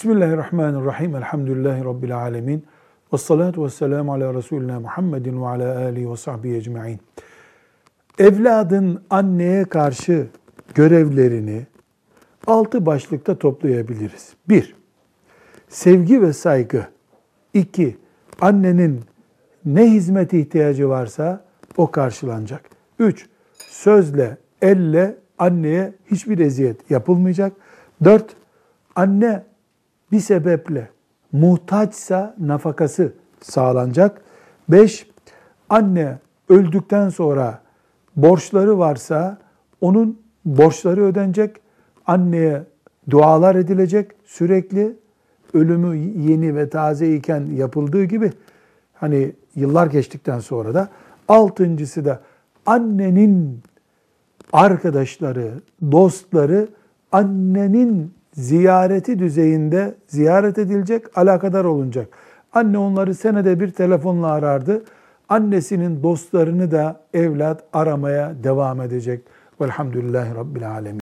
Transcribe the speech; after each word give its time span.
Bismillahirrahmanirrahim. 0.00 1.16
Elhamdülillahi 1.16 1.84
Rabbil 1.84 2.16
alemin. 2.16 2.64
Ve 3.12 3.18
salatu 3.18 3.64
ve 3.64 3.70
selamu 3.70 4.12
ala 4.12 4.34
Resulina 4.34 4.80
Muhammedin 4.80 5.42
ve 5.42 5.46
ala 5.46 5.78
alihi 5.78 6.10
ve 6.10 6.16
sahbihi 6.16 6.54
ecma'in. 6.54 7.00
Evladın 8.18 9.02
anneye 9.10 9.64
karşı 9.64 10.26
görevlerini 10.74 11.66
altı 12.46 12.86
başlıkta 12.86 13.38
toplayabiliriz. 13.38 14.34
Bir, 14.48 14.76
sevgi 15.68 16.22
ve 16.22 16.32
saygı. 16.32 16.86
İki, 17.54 17.98
annenin 18.40 19.00
ne 19.64 19.90
hizmete 19.90 20.38
ihtiyacı 20.38 20.88
varsa 20.88 21.44
o 21.76 21.90
karşılanacak. 21.90 22.62
Üç, 22.98 23.28
sözle, 23.68 24.36
elle 24.62 25.16
anneye 25.38 25.92
hiçbir 26.10 26.38
eziyet 26.38 26.90
yapılmayacak. 26.90 27.52
Dört, 28.04 28.36
anne 28.96 29.49
bir 30.12 30.20
sebeple 30.20 30.88
muhtaçsa 31.32 32.34
nafakası 32.38 33.12
sağlanacak. 33.40 34.22
Beş, 34.68 35.06
anne 35.68 36.18
öldükten 36.48 37.08
sonra 37.08 37.60
borçları 38.16 38.78
varsa 38.78 39.38
onun 39.80 40.18
borçları 40.44 41.04
ödenecek. 41.04 41.56
Anneye 42.06 42.62
dualar 43.10 43.54
edilecek 43.54 44.10
sürekli. 44.24 44.96
Ölümü 45.54 45.96
yeni 45.96 46.56
ve 46.56 46.68
taze 46.68 47.14
iken 47.14 47.46
yapıldığı 47.46 48.04
gibi 48.04 48.32
hani 48.94 49.32
yıllar 49.56 49.86
geçtikten 49.86 50.38
sonra 50.38 50.74
da 50.74 50.88
altıncısı 51.28 52.04
da 52.04 52.20
annenin 52.66 53.60
arkadaşları, 54.52 55.52
dostları 55.92 56.68
annenin 57.12 58.12
ziyareti 58.40 59.18
düzeyinde 59.18 59.94
ziyaret 60.06 60.58
edilecek, 60.58 61.18
alakadar 61.18 61.64
olunacak. 61.64 62.08
Anne 62.52 62.78
onları 62.78 63.14
senede 63.14 63.60
bir 63.60 63.70
telefonla 63.70 64.26
arardı. 64.26 64.84
Annesinin 65.28 66.02
dostlarını 66.02 66.70
da 66.70 67.00
evlat 67.14 67.64
aramaya 67.72 68.32
devam 68.44 68.80
edecek. 68.80 69.22
Velhamdülillahi 69.60 70.34
Rabbil 70.34 70.70
Alemin. 70.70 70.98